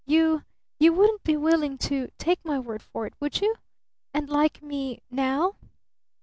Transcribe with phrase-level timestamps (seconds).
[0.07, 0.43] "You
[0.79, 3.53] you wouldn't be willing to take my word for it, would you?
[4.15, 5.57] And like me now?"